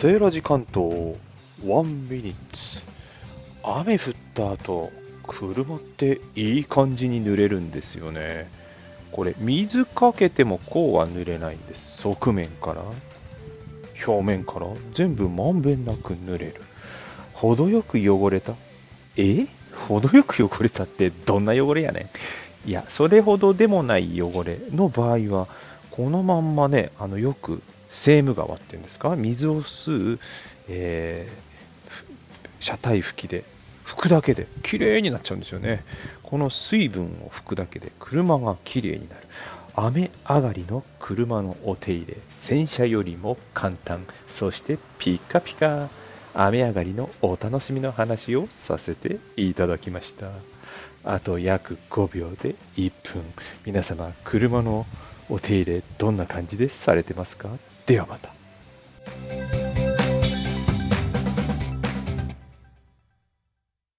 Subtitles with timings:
[0.00, 1.14] セーラジ関東
[1.62, 2.80] ワンミニッツ。
[3.62, 4.90] 雨降った後
[5.26, 8.48] 車っていい感じに濡れるんですよね。
[9.12, 11.98] これ水かけてもこうは濡れないんです。
[11.98, 12.82] 側面から
[14.06, 14.68] 表面から。
[14.94, 16.54] 全部まんべんなく濡れる。
[17.34, 18.54] 程よく汚れた。
[19.18, 19.48] え？
[19.86, 22.10] 程よく汚れたってどんな汚れやね
[22.64, 22.70] ん。
[22.70, 25.46] いやそれほどでもない汚れの場合は
[25.90, 27.60] このまんまねあのよく
[27.92, 29.16] セーム川っていうんですか？
[29.16, 30.20] 水を吸う、
[30.68, 33.44] えー、車体拭きで
[33.84, 35.84] 拭くだけで綺麗になっちゃうんですよね。
[36.22, 39.22] この水分を拭くだけで車が綺麗になる。
[39.74, 44.06] 雨上がりの車のお手入れ洗車よりも簡単。
[44.28, 45.88] そしてピカピカ。
[46.32, 50.30] 雨上がりのお楽しみの話をさせていただきました。
[51.02, 53.24] あと約5秒で1分。
[53.66, 54.86] 皆様車の
[55.30, 57.48] お手入れどんな感じでされてますか？
[57.86, 59.69] ではまた。